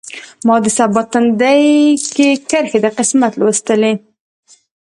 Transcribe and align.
ما 0.47 0.55
د 0.63 0.67
سبا 0.77 1.01
تندی 1.11 1.63
کې 2.15 2.27
کرښې 2.49 2.79
د 2.83 2.87
قسمت 2.97 3.33
لوستلي 3.39 3.93